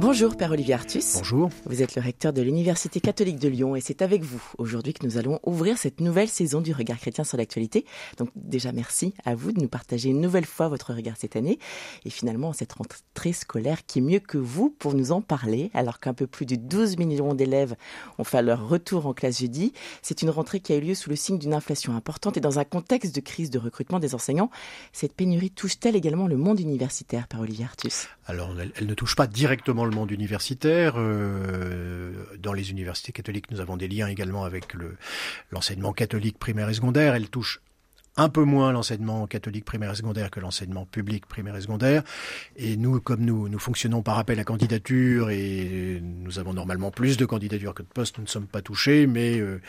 Bonjour 0.00 0.36
Père 0.36 0.52
Olivier 0.52 0.74
Artus. 0.74 1.14
Bonjour. 1.16 1.50
Vous 1.66 1.82
êtes 1.82 1.96
le 1.96 2.02
recteur 2.02 2.32
de 2.32 2.40
l'Université 2.40 3.00
catholique 3.00 3.40
de 3.40 3.48
Lyon 3.48 3.74
et 3.74 3.80
c'est 3.80 4.00
avec 4.00 4.22
vous 4.22 4.40
aujourd'hui 4.56 4.92
que 4.92 5.04
nous 5.04 5.18
allons 5.18 5.40
ouvrir 5.42 5.76
cette 5.76 6.00
nouvelle 6.00 6.28
saison 6.28 6.60
du 6.60 6.72
regard 6.72 6.98
chrétien 6.98 7.24
sur 7.24 7.36
l'actualité. 7.36 7.84
Donc 8.16 8.30
déjà 8.36 8.70
merci 8.70 9.12
à 9.24 9.34
vous 9.34 9.50
de 9.50 9.60
nous 9.60 9.66
partager 9.66 10.10
une 10.10 10.20
nouvelle 10.20 10.46
fois 10.46 10.68
votre 10.68 10.94
regard 10.94 11.16
cette 11.18 11.34
année 11.34 11.58
et 12.04 12.10
finalement 12.10 12.52
cette 12.52 12.74
rentrée 12.74 13.32
scolaire 13.32 13.84
qui 13.86 13.98
est 13.98 14.02
mieux 14.02 14.20
que 14.20 14.38
vous 14.38 14.70
pour 14.70 14.94
nous 14.94 15.10
en 15.10 15.20
parler 15.20 15.72
alors 15.74 15.98
qu'un 15.98 16.14
peu 16.14 16.28
plus 16.28 16.46
de 16.46 16.54
12 16.54 16.96
millions 16.96 17.34
d'élèves 17.34 17.74
ont 18.18 18.24
fait 18.24 18.40
leur 18.40 18.68
retour 18.68 19.06
en 19.06 19.14
classe 19.14 19.40
jeudi. 19.40 19.72
C'est 20.02 20.22
une 20.22 20.30
rentrée 20.30 20.60
qui 20.60 20.72
a 20.72 20.76
eu 20.76 20.80
lieu 20.80 20.94
sous 20.94 21.10
le 21.10 21.16
signe 21.16 21.40
d'une 21.40 21.54
inflation 21.54 21.96
importante 21.96 22.36
et 22.36 22.40
dans 22.40 22.60
un 22.60 22.64
contexte 22.64 23.16
de 23.16 23.20
crise 23.20 23.50
de 23.50 23.58
recrutement 23.58 23.98
des 23.98 24.14
enseignants. 24.14 24.50
Cette 24.92 25.14
pénurie 25.14 25.50
touche-t-elle 25.50 25.96
également 25.96 26.28
le 26.28 26.36
monde 26.36 26.60
universitaire, 26.60 27.26
Père 27.26 27.40
Olivier 27.40 27.64
Artus? 27.64 28.06
Alors 28.26 28.54
elle, 28.60 28.72
elle 28.76 28.86
ne 28.86 28.94
touche 28.94 29.16
pas 29.16 29.26
directement 29.26 29.87
le 29.88 29.94
monde 29.94 30.10
universitaire. 30.10 30.94
Euh, 30.96 32.12
dans 32.38 32.52
les 32.52 32.70
universités 32.70 33.12
catholiques, 33.12 33.50
nous 33.50 33.60
avons 33.60 33.76
des 33.76 33.88
liens 33.88 34.08
également 34.08 34.44
avec 34.44 34.74
l'enseignement 35.50 35.92
catholique 35.92 36.38
primaire 36.38 36.68
et 36.68 36.74
secondaire. 36.74 37.14
Elle 37.14 37.28
touche 37.28 37.60
un 38.18 38.28
peu 38.28 38.42
moins 38.42 38.72
l'enseignement 38.72 39.26
catholique 39.28 39.64
primaire 39.64 39.92
et 39.92 39.94
secondaire 39.94 40.30
que 40.30 40.40
l'enseignement 40.40 40.84
public 40.84 41.24
primaire 41.26 41.56
et 41.56 41.60
secondaire. 41.60 42.02
Et 42.56 42.76
nous, 42.76 43.00
comme 43.00 43.24
nous, 43.24 43.48
nous 43.48 43.58
fonctionnons 43.60 44.02
par 44.02 44.18
appel 44.18 44.40
à 44.40 44.44
candidature 44.44 45.30
et 45.30 46.02
nous 46.02 46.40
avons 46.40 46.52
normalement 46.52 46.90
plus 46.90 47.16
de 47.16 47.24
candidatures 47.24 47.74
que 47.74 47.82
de 47.82 47.88
postes, 47.88 48.18
nous 48.18 48.24
ne 48.24 48.28
sommes 48.28 48.48
pas 48.48 48.60
touchés. 48.60 49.06
Mais 49.06 49.38
euh, 49.38 49.60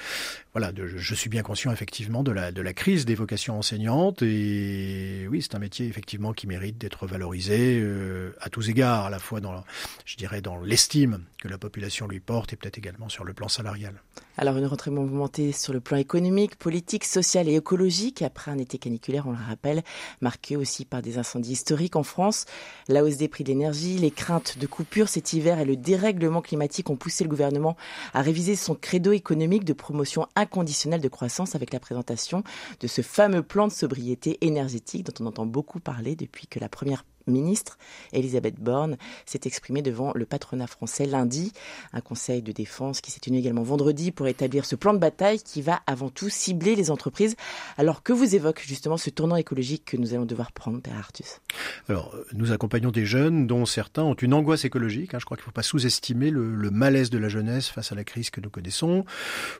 voilà, 0.54 0.72
de, 0.72 0.88
je 0.88 1.16
suis 1.16 1.30
bien 1.30 1.44
conscient 1.44 1.72
effectivement 1.72 2.24
de 2.24 2.32
la, 2.32 2.52
de 2.52 2.62
la 2.62 2.74
crise 2.74 3.06
des 3.06 3.16
vocations 3.16 3.60
enseignantes. 3.60 4.22
Et 4.24 5.28
oui, 5.30 5.42
c'est 5.42 5.56
un 5.56 5.60
métier 5.60 5.88
effectivement 5.88 6.34
qui 6.34 6.48
mérite 6.48 6.78
d'être 6.78 7.06
valorisé 7.06 7.80
euh, 7.80 8.36
à 8.42 8.50
tous 8.50 8.70
égards, 8.70 9.06
à 9.06 9.10
la 9.10 9.20
fois 9.20 9.42
dans, 9.42 9.64
je 10.06 10.16
dirais, 10.16 10.42
dans 10.42 10.58
l'estime 10.58 11.24
que 11.40 11.48
la 11.48 11.58
population 11.58 12.08
lui 12.08 12.20
porte 12.20 12.54
et 12.54 12.56
peut-être 12.56 12.78
également 12.78 13.10
sur 13.10 13.24
le 13.24 13.34
plan 13.34 13.48
salarial. 13.48 13.94
Alors 14.38 14.58
une 14.58 14.66
rentrée 14.66 14.90
mouvementée 14.90 15.52
sur 15.52 15.74
le 15.74 15.82
plan 15.82 15.98
économique, 15.98 16.56
politique, 16.56 17.04
social 17.04 17.48
et 17.50 17.56
écologique 17.56 18.22
après 18.22 18.52
un 18.52 18.58
été 18.58 18.78
caniculaire, 18.78 19.28
on 19.28 19.32
le 19.32 19.38
rappelle, 19.38 19.84
marqué 20.22 20.56
aussi 20.56 20.86
par 20.86 21.02
des 21.02 21.18
incendies 21.18 21.52
historiques 21.52 21.98
en 21.98 22.04
France. 22.04 22.46
La 22.88 23.04
hausse 23.04 23.18
des 23.18 23.28
prix 23.28 23.44
de 23.44 23.50
l'énergie, 23.50 23.98
les 23.98 24.12
craintes 24.12 24.58
de 24.58 24.66
coupure 24.66 25.10
cet 25.10 25.34
hiver 25.34 25.60
et 25.60 25.66
le 25.66 25.76
dérèglement 25.76 26.42
climatique 26.42 26.90
ont 26.90 26.96
poussé 26.96 27.26
le 27.26 27.30
gouvernement 27.30 27.76
à 28.14 28.22
réviser 28.22 28.56
son 28.56 28.76
credo 28.76 29.12
économique 29.12 29.66
de 29.66 29.74
promotion 29.74 30.26
inconditionnelle 30.40 31.02
de 31.02 31.08
croissance 31.08 31.56
avec 31.56 31.74
la 31.74 31.80
présentation 31.80 32.44
de 32.80 32.88
ce 32.88 33.02
fameux 33.02 33.44
plan 33.44 33.68
de 33.68 33.72
sobriété 33.72 34.38
énergétique 34.42 35.06
dont 35.06 35.24
on 35.24 35.28
entend 35.28 35.46
beaucoup 35.46 35.80
parler 35.80 36.16
depuis 36.16 36.48
que 36.48 36.60
la 36.60 36.70
première 36.70 37.06
ministre, 37.30 37.78
Elisabeth 38.14 38.60
Borne, 38.60 38.98
s'est 39.26 39.42
exprimée 39.46 39.82
devant 39.82 40.12
le 40.16 40.26
patronat 40.26 40.68
français 40.68 41.06
lundi. 41.06 41.54
Un 41.94 42.02
conseil 42.02 42.42
de 42.42 42.52
défense 42.52 43.02
qui 43.02 43.12
s'est 43.12 43.20
tenu 43.20 43.38
également 43.38 43.64
vendredi 43.64 44.12
pour 44.12 44.28
établir 44.28 44.66
ce 44.66 44.76
plan 44.76 44.94
de 44.94 45.00
bataille 45.00 45.40
qui 45.40 45.62
va 45.62 45.82
avant 45.88 46.10
tout 46.10 46.30
cibler 46.30 46.76
les 46.76 46.92
entreprises. 46.92 47.36
Alors 47.78 48.04
que 48.04 48.14
vous 48.14 48.36
évoque 48.36 48.62
justement 48.66 48.98
ce 48.98 49.10
tournant 49.10 49.36
écologique 49.36 49.86
que 49.86 49.98
nous 49.98 50.14
allons 50.14 50.26
devoir 50.26 50.52
prendre, 50.52 50.82
Père 50.82 50.98
Artus? 50.98 51.42
Alors, 51.88 52.16
nous 52.34 52.52
accompagnons 52.52 52.92
des 52.92 53.06
jeunes 53.06 53.48
dont 53.48 53.66
certains 53.66 54.04
ont 54.04 54.14
une 54.14 54.34
angoisse 54.34 54.66
écologique. 54.66 55.14
Hein. 55.14 55.20
Je 55.20 55.26
crois 55.26 55.38
qu'il 55.38 55.44
ne 55.44 55.46
faut 55.46 55.52
pas 55.52 55.64
sous-estimer 55.64 56.30
le, 56.30 56.56
le, 56.56 56.72
malaise 56.72 57.10
de 57.10 57.18
la 57.18 57.30
jeunesse 57.30 57.68
face 57.68 57.92
à 57.92 57.96
la 57.96 58.04
crise 58.04 58.30
que 58.30 58.42
nous 58.42 58.50
connaissons. 58.50 59.06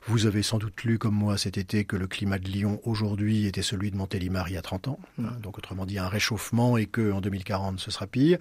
Vous 0.06 0.26
avez 0.26 0.42
sans 0.42 0.58
doute 0.58 0.82
lu 0.84 0.98
comme 0.98 1.14
moi 1.14 1.38
cet 1.38 1.58
été 1.58 1.84
que 1.84 1.96
le 1.96 2.06
climat 2.06 2.38
de 2.38 2.48
Lyon 2.48 2.80
aujourd'hui 2.84 3.46
était 3.46 3.62
celui 3.62 3.90
de 3.90 3.96
Montélimar 3.96 4.48
il 4.48 4.54
y 4.54 4.56
a 4.56 4.62
30 4.62 4.88
ans. 4.88 4.98
Hein. 5.18 5.32
Donc 5.42 5.58
autrement 5.58 5.86
dit 5.86 5.98
un 5.98 6.08
réchauffement 6.08 6.76
et 6.76 6.86
que 6.86 7.12
en 7.12 7.20
2040 7.20 7.59
ce 7.76 7.90
sera 7.90 8.06
pire. 8.06 8.38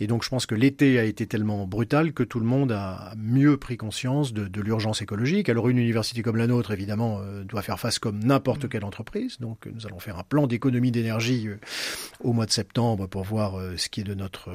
Et 0.00 0.06
donc 0.06 0.24
je 0.24 0.28
pense 0.28 0.46
que 0.46 0.54
l'été 0.54 0.98
a 0.98 1.04
été 1.04 1.26
tellement 1.26 1.66
brutal 1.66 2.12
que 2.12 2.22
tout 2.22 2.40
le 2.40 2.46
monde 2.46 2.72
a 2.72 3.12
mieux 3.16 3.56
pris 3.56 3.76
conscience 3.76 4.32
de, 4.32 4.46
de 4.46 4.60
l'urgence 4.60 5.02
écologique. 5.02 5.48
Alors 5.48 5.68
une 5.68 5.78
université 5.78 6.22
comme 6.22 6.36
la 6.36 6.46
nôtre, 6.46 6.72
évidemment, 6.72 7.20
euh, 7.20 7.44
doit 7.44 7.62
faire 7.62 7.78
face 7.78 7.98
comme 7.98 8.18
n'importe 8.18 8.68
quelle 8.68 8.84
entreprise. 8.84 9.38
Donc 9.38 9.66
nous 9.72 9.86
allons 9.86 10.00
faire 10.00 10.18
un 10.18 10.24
plan 10.24 10.46
d'économie 10.46 10.90
d'énergie 10.90 11.48
euh, 11.48 11.58
au 12.20 12.32
mois 12.32 12.46
de 12.46 12.50
septembre 12.50 13.06
pour 13.06 13.22
voir 13.22 13.58
euh, 13.58 13.76
ce 13.76 13.88
qui 13.88 14.00
est 14.00 14.04
de 14.04 14.14
notre, 14.14 14.50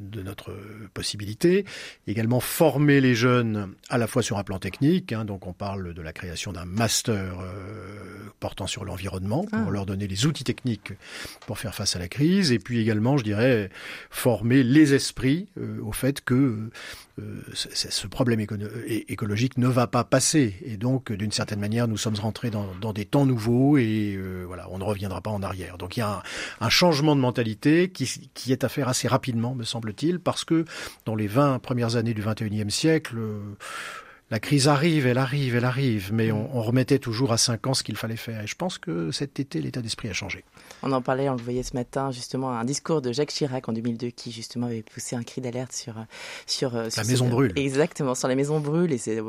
de 0.00 0.22
notre 0.22 0.52
possibilité. 0.94 1.64
Également 2.06 2.40
former 2.40 3.00
les 3.00 3.14
jeunes 3.14 3.74
à 3.88 3.98
la 3.98 4.06
fois 4.06 4.22
sur 4.22 4.38
un 4.38 4.44
plan 4.44 4.58
technique. 4.58 5.12
Hein, 5.12 5.24
donc 5.24 5.46
on 5.46 5.52
parle 5.52 5.94
de 5.94 6.02
la 6.02 6.12
création 6.12 6.52
d'un 6.52 6.64
master 6.64 7.36
portant 8.40 8.66
sur 8.66 8.84
l'environnement 8.84 9.44
pour 9.44 9.68
ah. 9.68 9.70
leur 9.70 9.86
donner 9.86 10.08
les 10.08 10.26
outils 10.26 10.44
techniques 10.44 10.92
pour 11.46 11.58
faire 11.58 11.74
face 11.74 11.94
à 11.94 11.98
la 11.98 12.08
crise. 12.08 12.52
Et 12.52 12.58
puis 12.58 12.80
également, 12.80 13.16
je 13.16 13.24
dirais, 13.24 13.41
former 14.10 14.62
les 14.62 14.94
esprits 14.94 15.48
euh, 15.58 15.80
au 15.82 15.92
fait 15.92 16.20
que 16.20 16.70
euh, 17.20 17.42
ce 17.52 18.06
problème 18.06 18.40
écologique 18.40 19.58
ne 19.58 19.68
va 19.68 19.86
pas 19.86 20.04
passer. 20.04 20.54
Et 20.64 20.76
donc, 20.76 21.12
d'une 21.12 21.32
certaine 21.32 21.60
manière, 21.60 21.88
nous 21.88 21.96
sommes 21.96 22.16
rentrés 22.16 22.50
dans, 22.50 22.92
des 22.92 23.04
temps 23.04 23.26
nouveaux 23.26 23.76
et 23.76 24.14
euh, 24.16 24.44
voilà, 24.46 24.68
on 24.70 24.78
ne 24.78 24.84
reviendra 24.84 25.20
pas 25.20 25.30
en 25.30 25.42
arrière. 25.42 25.78
Donc, 25.78 25.96
il 25.96 26.00
y 26.00 26.02
a 26.02 26.22
un, 26.60 26.68
changement 26.68 27.14
de 27.14 27.20
mentalité 27.20 27.90
qui, 27.90 28.30
qui, 28.34 28.52
est 28.52 28.64
à 28.64 28.68
faire 28.68 28.88
assez 28.88 29.08
rapidement, 29.08 29.54
me 29.54 29.64
semble-t-il, 29.64 30.20
parce 30.20 30.44
que 30.44 30.64
dans 31.04 31.14
les 31.14 31.26
20 31.26 31.58
premières 31.58 31.96
années 31.96 32.14
du 32.14 32.22
21e 32.22 32.70
siècle, 32.70 33.16
la 34.32 34.40
crise 34.40 34.66
arrive, 34.66 35.06
elle 35.06 35.18
arrive, 35.18 35.56
elle 35.56 35.66
arrive, 35.66 36.10
mais 36.10 36.32
on, 36.32 36.56
on 36.56 36.62
remettait 36.62 36.98
toujours 36.98 37.32
à 37.32 37.36
5 37.36 37.66
ans 37.66 37.74
ce 37.74 37.82
qu'il 37.82 37.96
fallait 37.96 38.16
faire. 38.16 38.40
Et 38.40 38.46
je 38.46 38.54
pense 38.54 38.78
que 38.78 39.10
cet 39.10 39.38
été, 39.38 39.60
l'état 39.60 39.82
d'esprit 39.82 40.08
a 40.08 40.14
changé. 40.14 40.42
On 40.82 40.90
en 40.92 41.02
parlait, 41.02 41.28
on 41.28 41.34
le 41.34 41.42
voyait 41.42 41.62
ce 41.62 41.76
matin, 41.76 42.10
justement, 42.12 42.50
un 42.50 42.64
discours 42.64 43.02
de 43.02 43.12
Jacques 43.12 43.28
Chirac 43.28 43.68
en 43.68 43.74
2002 43.74 44.08
qui, 44.08 44.32
justement, 44.32 44.68
avait 44.68 44.80
poussé 44.80 45.16
un 45.16 45.22
cri 45.22 45.42
d'alerte 45.42 45.74
sur, 45.74 45.96
sur, 46.46 46.72
la 46.72 46.88
sur 46.88 47.04
maison 47.04 47.28
brûle. 47.28 47.52
Exactement, 47.56 48.14
sur 48.14 48.26
la 48.26 48.34
maison 48.34 48.58
brûle. 48.58 48.94
Et 48.94 48.96
c'est, 48.96 49.20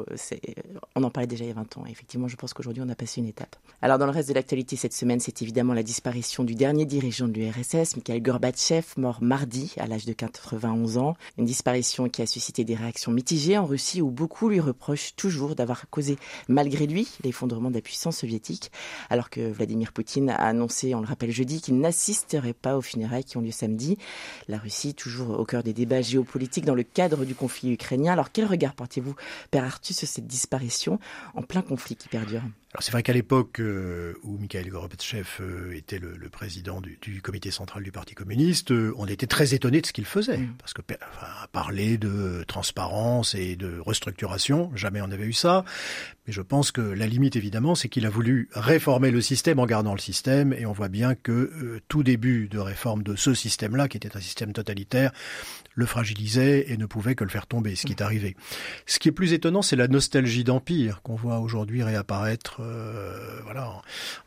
on 0.96 1.04
en 1.04 1.10
parlait 1.10 1.28
déjà 1.28 1.44
il 1.44 1.50
y 1.50 1.52
a 1.52 1.56
20 1.56 1.78
ans. 1.80 1.84
Et 1.86 1.92
effectivement, 1.92 2.30
je 2.30 2.38
pense 2.38 2.54
qu'aujourd'hui, 2.54 2.82
on 2.82 2.88
a 2.88 2.96
passé 2.96 3.20
une 3.20 3.28
étape. 3.28 3.58
Alors, 3.82 3.98
dans 3.98 4.06
le 4.06 4.14
reste 4.14 4.30
de 4.30 4.34
l'actualité 4.34 4.78
cette 4.78 4.94
semaine, 4.94 5.20
c'est 5.20 5.42
évidemment 5.42 5.74
la 5.74 5.84
disparition 5.84 6.46
du 6.46 6.56
dernier 6.56 6.86
dirigeant 6.86 7.28
de 7.28 7.34
l'URSS, 7.34 7.98
Mikhail 7.98 8.22
Gorbatchev, 8.22 8.86
mort 8.96 9.22
mardi 9.22 9.76
à 9.80 9.86
l'âge 9.86 10.06
de 10.06 10.14
91 10.14 10.98
ans. 10.98 11.18
Une 11.38 11.46
disparition 11.46 12.08
qui 12.08 12.22
a 12.22 12.26
suscité 12.26 12.64
des 12.64 12.76
réactions 12.76 13.12
mitigées 13.12 13.58
en 13.58 13.66
Russie 13.66 14.02
où 14.02 14.10
beaucoup 14.10 14.48
lui 14.48 14.62
reprochent 14.62 14.93
toujours 15.16 15.56
d'avoir 15.56 15.90
causé, 15.90 16.18
malgré 16.48 16.88
lui, 16.88 17.08
l'effondrement 17.24 17.70
de 17.70 17.76
la 17.76 17.82
puissance 17.82 18.18
soviétique. 18.18 18.72
Alors 19.10 19.30
que 19.30 19.52
Vladimir 19.52 19.92
Poutine 19.92 20.30
a 20.30 20.36
annoncé, 20.36 20.96
on 20.96 21.02
le 21.02 21.08
rappelle 21.08 21.32
jeudi, 21.32 21.62
qu'il 21.62 21.80
n'assisterait 21.80 22.54
pas 22.54 22.78
aux 22.78 22.82
funérailles 22.82 23.24
qui 23.24 23.38
ont 23.38 23.42
lieu 23.42 23.52
samedi. 23.52 23.98
La 24.48 24.58
Russie, 24.58 24.94
toujours 24.94 25.40
au 25.40 25.46
cœur 25.46 25.64
des 25.64 25.74
débats 25.74 26.02
géopolitiques 26.02 26.66
dans 26.66 26.76
le 26.76 26.84
cadre 26.84 27.26
du 27.26 27.36
conflit 27.36 27.72
ukrainien. 27.72 28.14
Alors, 28.14 28.32
quel 28.32 28.46
regard 28.46 28.74
portez-vous, 28.74 29.16
Père 29.52 29.66
Arthur, 29.66 29.96
sur 29.96 30.08
cette 30.08 30.28
disparition 30.28 31.00
en 31.36 31.42
plein 31.42 31.62
conflit 31.62 31.96
qui 31.96 32.08
perdure? 32.08 32.42
Alors 32.74 32.82
c'est 32.82 32.92
vrai 32.92 33.04
qu'à 33.04 33.14
l'époque 33.14 33.60
euh, 33.60 34.16
où 34.24 34.40
Mikhail 34.40 34.68
Gorbatchev 34.68 35.28
euh, 35.42 35.76
était 35.76 36.00
le, 36.00 36.18
le 36.18 36.30
président 36.30 36.82
du, 36.82 36.98
du, 37.04 37.22
comité 37.22 37.52
central 37.52 37.84
du 37.84 37.92
Parti 37.92 38.16
communiste, 38.16 38.72
euh, 38.72 38.96
on 38.98 39.06
était 39.06 39.28
très 39.28 39.54
étonné 39.54 39.80
de 39.80 39.86
ce 39.86 39.94
qu'il 39.94 40.06
faisait, 40.06 40.40
mmh. 40.40 40.56
parce 40.58 40.74
que 40.74 40.82
enfin, 40.82 41.28
parler 41.52 42.00
de 42.00 42.44
transparence 42.48 43.36
et 43.36 43.56
de 43.56 43.78
restructuration, 43.78 44.72
jamais 44.76 45.02
on 45.02 45.08
n'avait 45.08 45.26
eu 45.26 45.34
ça. 45.34 45.66
Mais 46.26 46.34
je 46.34 46.42
pense 46.42 46.72
que 46.72 46.82
la 46.82 47.06
limite 47.06 47.36
évidemment, 47.36 47.76
c'est 47.76 47.90
qu'il 47.90 48.06
a 48.06 48.10
voulu 48.10 48.48
réformer 48.54 49.12
le 49.12 49.20
système 49.20 49.60
en 49.60 49.66
gardant 49.66 49.94
le 49.94 50.00
système, 50.00 50.54
et 50.54 50.66
on 50.66 50.72
voit 50.72 50.88
bien 50.88 51.16
que 51.16 51.32
euh, 51.32 51.82
tout 51.90 52.02
début 52.02 52.48
de 52.48 52.60
réforme 52.60 53.04
de 53.04 53.16
ce 53.16 53.34
système-là, 53.34 53.90
qui 53.90 53.98
était 53.98 54.16
un 54.16 54.22
système 54.22 54.54
totalitaire, 54.54 55.12
le 55.76 55.86
fragilisait 55.86 56.72
et 56.72 56.78
ne 56.78 56.86
pouvait 56.86 57.16
que 57.16 57.26
le 57.26 57.30
faire 57.30 57.46
tomber, 57.46 57.76
ce 57.76 57.86
qui 57.86 57.92
est 57.92 58.02
arrivé. 58.02 58.38
Ce 58.86 59.00
qui 59.00 59.10
est 59.10 59.12
plus 59.12 59.34
étonnant, 59.34 59.62
c'est 59.62 59.76
la 59.76 59.88
nostalgie 59.88 60.46
d'empire 60.46 61.02
qu'on 61.02 61.16
voit 61.16 61.40
aujourd'hui 61.40 61.84
réapparaître 61.84 62.62
euh, 62.62 63.42
voilà, 63.44 63.82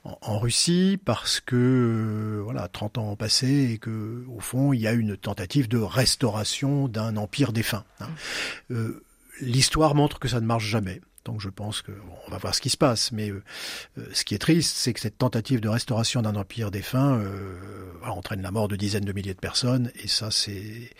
en, 0.04 0.38
Russie, 0.38 0.98
parce 1.02 1.40
que 1.40 1.56
euh, 1.56 2.42
voilà, 2.42 2.68
30 2.68 2.98
ans 2.98 3.10
ont 3.12 3.16
passé 3.16 3.70
et 3.72 3.78
que 3.78 4.24
au 4.28 4.40
fond, 4.40 4.74
il 4.74 4.80
y 4.80 4.86
a 4.86 4.92
une 4.92 5.16
tentative 5.16 5.68
de 5.68 5.78
restauration 5.78 6.88
d'un 6.88 7.16
empire 7.16 7.52
défunt. 7.52 7.84
Hein. 8.00 8.08
L'histoire 9.40 9.94
montre 9.94 10.18
que 10.18 10.28
ça 10.28 10.40
ne 10.40 10.46
marche 10.46 10.66
jamais. 10.66 11.00
Donc 11.26 11.40
je 11.40 11.48
pense 11.48 11.82
que 11.82 11.90
bon, 11.90 12.14
on 12.26 12.30
va 12.30 12.38
voir 12.38 12.54
ce 12.54 12.60
qui 12.60 12.70
se 12.70 12.76
passe. 12.76 13.10
Mais 13.12 13.30
euh, 13.30 13.42
ce 14.12 14.24
qui 14.24 14.34
est 14.34 14.38
triste, 14.38 14.76
c'est 14.76 14.92
que 14.92 15.00
cette 15.00 15.18
tentative 15.18 15.60
de 15.60 15.68
restauration 15.68 16.22
d'un 16.22 16.36
empire 16.36 16.70
défunt 16.70 17.18
euh, 17.18 17.56
entraîne 18.04 18.42
la 18.42 18.52
mort 18.52 18.68
de 18.68 18.76
dizaines 18.76 19.04
de 19.04 19.12
milliers 19.12 19.34
de 19.34 19.40
personnes, 19.40 19.90
et 20.02 20.06
ça 20.06 20.30
c'est 20.30 20.90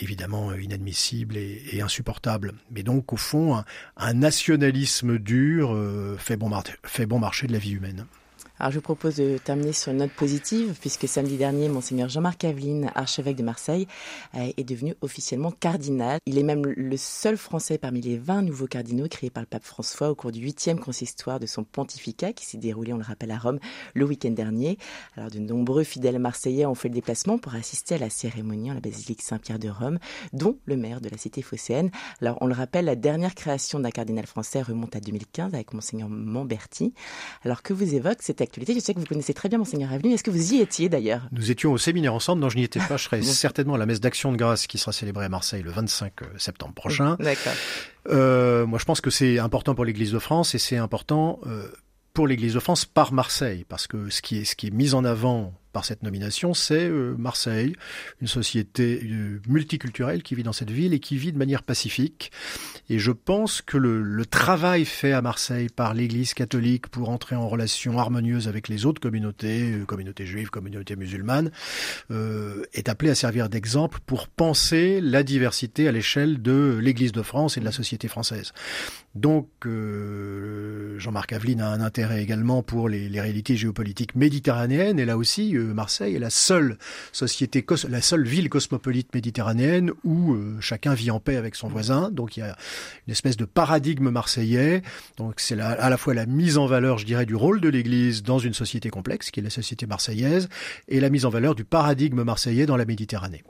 évidemment 0.00 0.52
inadmissible 0.52 1.36
et, 1.36 1.80
insupportable. 1.80 2.54
Mais 2.70 2.82
donc 2.82 3.12
au 3.12 3.16
fond, 3.16 3.62
un, 3.96 4.14
nationalisme 4.14 5.18
dur 5.18 5.72
euh, 5.72 6.16
fait 6.18 6.36
bon 6.36 7.18
marché 7.18 7.46
de 7.46 7.52
la 7.52 7.58
vie 7.58 7.72
humaine. 7.72 8.06
Alors 8.60 8.72
je 8.72 8.76
vous 8.76 8.82
propose 8.82 9.16
de 9.16 9.38
terminer 9.38 9.72
sur 9.72 9.90
une 9.90 9.98
note 9.98 10.10
positive, 10.10 10.76
puisque 10.78 11.08
samedi 11.08 11.38
dernier, 11.38 11.70
monseigneur 11.70 12.10
Jean-Marc 12.10 12.44
Aveline, 12.44 12.90
archevêque 12.94 13.36
de 13.36 13.42
Marseille, 13.42 13.86
est 14.34 14.64
devenu 14.64 14.94
officiellement 15.00 15.50
cardinal. 15.50 16.18
Il 16.26 16.36
est 16.36 16.42
même 16.42 16.66
le 16.66 16.96
seul 16.98 17.38
Français 17.38 17.78
parmi 17.78 18.02
les 18.02 18.18
20 18.18 18.42
nouveaux 18.42 18.66
cardinaux 18.66 19.08
créés 19.08 19.30
par 19.30 19.42
le 19.42 19.46
pape 19.46 19.64
François 19.64 20.10
au 20.10 20.14
cours 20.14 20.30
du 20.30 20.40
huitième 20.40 20.78
consistoire 20.78 21.40
de 21.40 21.46
son 21.46 21.64
pontificat, 21.64 22.34
qui 22.34 22.44
s'est 22.44 22.58
déroulé, 22.58 22.92
on 22.92 22.98
le 22.98 23.02
rappelle, 23.02 23.30
à 23.30 23.38
Rome 23.38 23.60
le 23.94 24.04
week-end 24.04 24.32
dernier. 24.32 24.76
Alors 25.16 25.30
de 25.30 25.38
nombreux 25.38 25.82
fidèles 25.82 26.18
marseillais 26.18 26.66
ont 26.66 26.74
fait 26.74 26.88
le 26.88 26.94
déplacement 26.94 27.38
pour 27.38 27.54
assister 27.54 27.94
à 27.94 27.98
la 27.98 28.10
cérémonie 28.10 28.70
en 28.70 28.74
la 28.74 28.80
basilique 28.80 29.22
Saint-Pierre 29.22 29.58
de 29.58 29.70
Rome, 29.70 29.98
dont 30.34 30.58
le 30.66 30.76
maire 30.76 31.00
de 31.00 31.08
la 31.08 31.16
cité 31.16 31.40
phocéenne. 31.40 31.90
Alors 32.20 32.36
on 32.42 32.46
le 32.46 32.54
rappelle, 32.54 32.84
la 32.84 32.96
dernière 32.96 33.34
création 33.34 33.80
d'un 33.80 33.90
cardinal 33.90 34.26
français 34.26 34.60
remonte 34.60 34.96
à 34.96 35.00
2015 35.00 35.54
avec 35.54 35.72
monseigneur 35.72 36.10
Mamberti. 36.10 36.92
Alors 37.42 37.62
que 37.62 37.72
vous 37.72 37.94
évoque 37.94 38.20
cette 38.20 38.42
Je 38.56 38.80
sais 38.80 38.94
que 38.94 38.98
vous 39.00 39.06
connaissez 39.06 39.34
très 39.34 39.48
bien 39.48 39.58
monseigneur 39.58 39.92
Aveline. 39.92 40.12
Est-ce 40.12 40.24
que 40.24 40.30
vous 40.30 40.54
y 40.54 40.60
étiez 40.60 40.88
d'ailleurs 40.88 41.22
Nous 41.32 41.50
étions 41.50 41.72
au 41.72 41.78
séminaire 41.78 42.14
ensemble. 42.14 42.42
Non, 42.42 42.48
je 42.48 42.56
n'y 42.56 42.64
étais 42.64 42.80
pas. 42.80 42.96
Je 42.96 43.04
serai 43.04 43.22
certainement 43.22 43.74
à 43.74 43.78
la 43.78 43.86
messe 43.86 44.00
d'action 44.00 44.32
de 44.32 44.36
grâce 44.36 44.66
qui 44.66 44.78
sera 44.78 44.92
célébrée 44.92 45.26
à 45.26 45.28
Marseille 45.28 45.62
le 45.62 45.70
25 45.70 46.12
euh, 46.22 46.26
septembre 46.36 46.74
prochain. 46.74 47.16
D'accord. 47.20 47.52
Euh, 48.08 48.66
moi, 48.66 48.78
je 48.78 48.84
pense 48.84 49.00
que 49.00 49.10
c'est 49.10 49.38
important 49.38 49.74
pour 49.74 49.84
l'Église 49.84 50.12
de 50.12 50.18
France 50.18 50.54
et 50.54 50.58
c'est 50.58 50.76
important 50.76 51.40
euh, 51.46 51.68
pour 52.12 52.26
l'Église 52.26 52.54
de 52.54 52.60
France 52.60 52.84
par 52.84 53.12
Marseille, 53.12 53.64
parce 53.68 53.86
que 53.86 54.10
ce 54.10 54.22
qui 54.22 54.38
est, 54.38 54.44
ce 54.44 54.56
qui 54.56 54.68
est 54.68 54.74
mis 54.74 54.94
en 54.94 55.04
avant 55.04 55.54
par 55.72 55.84
cette 55.84 56.02
nomination, 56.02 56.54
c'est 56.54 56.88
euh, 56.88 57.14
Marseille, 57.16 57.74
une 58.20 58.26
société 58.26 59.00
euh, 59.04 59.40
multiculturelle 59.48 60.22
qui 60.22 60.34
vit 60.34 60.42
dans 60.42 60.52
cette 60.52 60.70
ville 60.70 60.92
et 60.92 61.00
qui 61.00 61.16
vit 61.16 61.32
de 61.32 61.38
manière 61.38 61.62
pacifique. 61.62 62.32
Et 62.88 62.98
je 62.98 63.12
pense 63.12 63.62
que 63.62 63.76
le, 63.76 64.24
travail 64.30 64.84
fait 64.84 65.12
à 65.12 65.22
Marseille 65.22 65.68
par 65.68 65.92
l'Église 65.92 66.34
catholique 66.34 66.88
pour 66.88 67.08
entrer 67.10 67.34
en 67.34 67.48
relation 67.48 67.98
harmonieuse 67.98 68.48
avec 68.48 68.68
les 68.68 68.86
autres 68.86 69.00
communautés, 69.00 69.72
euh, 69.72 69.84
communautés 69.84 70.26
juives, 70.26 70.50
communautés 70.50 70.96
musulmanes, 70.96 71.50
est 72.72 72.88
appelé 72.88 73.10
à 73.10 73.14
servir 73.14 73.48
d'exemple 73.48 73.98
pour 74.04 74.28
penser 74.28 75.00
la 75.00 75.22
diversité 75.22 75.88
à 75.88 75.92
l'échelle 75.92 76.42
de 76.42 76.78
l'Église 76.80 77.12
de 77.12 77.22
France 77.22 77.56
et 77.56 77.60
de 77.60 77.64
la 77.64 77.72
société 77.72 78.08
française. 78.08 78.52
Donc 79.14 79.48
Jean-Marc 80.98 81.32
Aveline 81.32 81.60
a 81.60 81.70
un 81.70 81.80
intérêt 81.80 82.22
également 82.22 82.62
pour 82.62 82.88
les, 82.88 83.08
les 83.08 83.20
réalités 83.20 83.56
géopolitiques 83.56 84.14
méditerranéennes, 84.14 84.98
et 84.98 85.04
là 85.04 85.16
aussi 85.16 85.56
Marseille 85.62 86.14
est 86.16 86.20
la 86.20 86.30
seule 86.30 86.78
société, 87.12 87.64
la 87.88 88.00
seule 88.00 88.24
ville 88.24 88.48
cosmopolite 88.48 89.14
méditerranéenne 89.14 89.92
où 90.04 90.34
euh, 90.34 90.56
chacun 90.60 90.94
vit 90.94 91.10
en 91.10 91.20
paix 91.20 91.36
avec 91.36 91.54
son 91.54 91.68
voisin. 91.68 92.10
Donc 92.10 92.36
il 92.36 92.40
y 92.40 92.42
a 92.42 92.56
une 93.06 93.12
espèce 93.12 93.36
de 93.36 93.44
paradigme 93.44 94.10
marseillais. 94.10 94.82
Donc 95.16 95.34
c'est 95.38 95.58
à 95.58 95.90
la 95.90 95.96
fois 95.96 96.14
la 96.14 96.26
mise 96.26 96.58
en 96.58 96.66
valeur, 96.66 96.98
je 96.98 97.06
dirais, 97.06 97.26
du 97.26 97.34
rôle 97.34 97.60
de 97.60 97.68
l'Église 97.68 98.22
dans 98.22 98.38
une 98.38 98.54
société 98.54 98.90
complexe, 98.90 99.30
qui 99.30 99.40
est 99.40 99.42
la 99.42 99.50
société 99.50 99.86
marseillaise, 99.86 100.48
et 100.88 101.00
la 101.00 101.10
mise 101.10 101.24
en 101.24 101.30
valeur 101.30 101.54
du 101.54 101.64
paradigme 101.64 102.22
marseillais 102.22 102.66
dans 102.66 102.76
la 102.76 102.84
Méditerranée. 102.84 103.42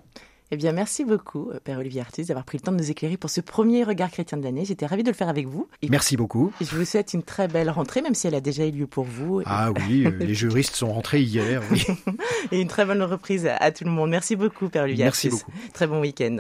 Eh 0.53 0.57
bien, 0.57 0.73
merci 0.73 1.05
beaucoup, 1.05 1.51
euh, 1.51 1.61
Père 1.63 1.79
Olivier 1.79 2.01
Artus, 2.01 2.27
d'avoir 2.27 2.45
pris 2.45 2.59
le 2.59 2.63
temps 2.63 2.73
de 2.73 2.77
nous 2.77 2.91
éclairer 2.91 3.17
pour 3.17 3.31
ce 3.31 3.41
premier 3.41 3.85
regard 3.85 4.11
chrétien 4.11 4.37
de 4.37 4.43
l'année. 4.43 4.65
J'étais 4.65 4.85
ravie 4.85 5.05
de 5.05 5.09
le 5.09 5.15
faire 5.15 5.29
avec 5.29 5.47
vous. 5.47 5.69
Et 5.81 5.89
merci 5.89 6.17
beaucoup. 6.17 6.53
je 6.61 6.75
vous 6.75 6.85
souhaite 6.85 7.15
une 7.15 7.23
très 7.23 7.47
belle 7.47 7.71
rentrée, 7.71 8.03
même 8.03 8.15
si 8.17 8.27
elle 8.27 8.35
a 8.35 8.41
déjà 8.41 8.67
eu 8.67 8.73
lieu 8.73 8.87
pour 8.89 9.05
vous. 9.05 9.43
Ah 9.47 9.71
oui, 9.71 10.07
euh, 10.07 10.11
les 10.19 10.35
juristes 10.35 10.75
sont 10.75 10.93
rentrés 10.93 11.23
hier. 11.23 11.63
Oui. 11.71 11.85
et 12.53 12.61
une 12.61 12.69
très 12.69 12.85
bonne 12.85 13.03
reprise 13.03 13.47
à 13.47 13.71
tout 13.71 13.85
le 13.85 13.91
monde. 13.91 14.11
Merci 14.11 14.35
beaucoup, 14.35 14.69
Père 14.69 14.85
Olivier 14.85 15.05
Merci 15.05 15.29
beaucoup. 15.29 15.53
Très 15.73 15.87
bon 15.87 16.01
week-end. 16.01 16.39